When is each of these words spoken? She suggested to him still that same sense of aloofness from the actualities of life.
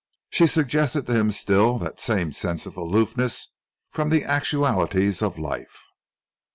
She 0.31 0.47
suggested 0.47 1.05
to 1.05 1.13
him 1.13 1.29
still 1.29 1.77
that 1.77 1.99
same 1.99 2.31
sense 2.31 2.65
of 2.65 2.75
aloofness 2.75 3.53
from 3.91 4.09
the 4.09 4.23
actualities 4.23 5.21
of 5.21 5.37
life. 5.37 5.89